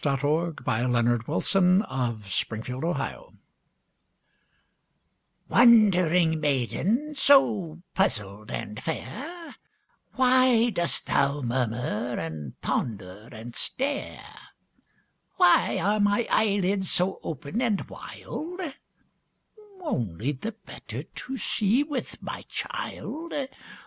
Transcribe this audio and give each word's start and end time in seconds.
WHAT 0.03 0.19
THE 0.21 0.27
WOLF 0.27 0.53
REALLY 0.65 1.41
SAID 1.43 1.85
TO 1.85 2.57
LITTLE 2.57 2.93
RED 2.93 2.97
RIDING 2.97 3.19
HOOD 3.19 3.37
Wondering 5.47 6.39
maiden, 6.41 7.13
so 7.13 7.83
puzzled 7.93 8.49
and 8.49 8.81
fair, 8.81 9.53
Why 10.13 10.71
dost 10.71 11.05
thou 11.05 11.41
murmur 11.41 12.17
and 12.19 12.59
ponder 12.61 13.29
and 13.31 13.53
stare? 13.55 14.25
"Why 15.35 15.77
are 15.77 15.99
my 15.99 16.25
eyelids 16.31 16.89
so 16.91 17.19
open 17.21 17.61
and 17.61 17.87
wild?" 17.87 18.59
Only 19.81 20.31
the 20.31 20.53
better 20.53 21.03
to 21.03 21.37
see 21.37 21.83
with, 21.83 22.19
my 22.23 22.41
child! 22.49 23.33